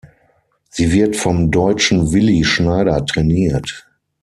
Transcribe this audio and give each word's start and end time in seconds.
Sie 0.67 0.91
wird 0.91 1.15
vom 1.15 1.51
Deutschen 1.51 2.11
Willi 2.11 2.43
Schneider 2.43 3.05
trainiert. 3.05 3.87